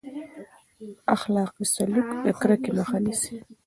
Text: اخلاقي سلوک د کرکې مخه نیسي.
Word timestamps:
اخلاقي 1.15 1.63
سلوک 1.73 2.07
د 2.23 2.25
کرکې 2.39 2.71
مخه 2.77 2.97
نیسي. 3.05 3.35